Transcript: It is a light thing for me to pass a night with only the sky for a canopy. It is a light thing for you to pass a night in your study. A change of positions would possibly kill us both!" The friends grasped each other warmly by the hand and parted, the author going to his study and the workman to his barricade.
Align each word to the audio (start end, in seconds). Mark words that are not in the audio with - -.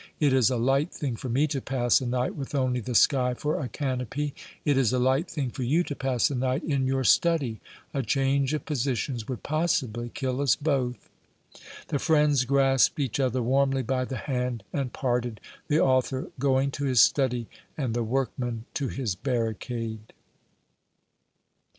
It 0.19 0.33
is 0.33 0.49
a 0.49 0.57
light 0.57 0.91
thing 0.91 1.15
for 1.15 1.29
me 1.29 1.45
to 1.45 1.61
pass 1.61 2.01
a 2.01 2.07
night 2.07 2.33
with 2.35 2.55
only 2.55 2.79
the 2.79 2.95
sky 2.95 3.35
for 3.35 3.59
a 3.59 3.69
canopy. 3.69 4.33
It 4.65 4.75
is 4.75 4.91
a 4.91 4.97
light 4.97 5.29
thing 5.29 5.51
for 5.51 5.61
you 5.61 5.83
to 5.83 5.95
pass 5.95 6.31
a 6.31 6.35
night 6.35 6.63
in 6.63 6.87
your 6.87 7.03
study. 7.03 7.61
A 7.93 8.01
change 8.01 8.55
of 8.55 8.65
positions 8.65 9.27
would 9.27 9.43
possibly 9.43 10.09
kill 10.09 10.41
us 10.41 10.55
both!" 10.55 11.07
The 11.89 11.99
friends 11.99 12.45
grasped 12.45 12.99
each 12.99 13.19
other 13.19 13.43
warmly 13.43 13.83
by 13.83 14.05
the 14.05 14.17
hand 14.17 14.63
and 14.73 14.91
parted, 14.91 15.39
the 15.67 15.79
author 15.79 16.31
going 16.39 16.71
to 16.71 16.85
his 16.85 16.99
study 17.01 17.45
and 17.77 17.93
the 17.93 18.01
workman 18.03 18.65
to 18.73 18.87
his 18.87 19.13
barricade. 19.13 20.13